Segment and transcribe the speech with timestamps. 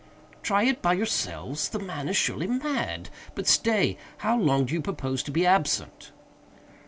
[0.41, 1.69] "Try it by yourselves!
[1.69, 6.11] The man is surely mad!—but stay!—how long do you propose to be absent?"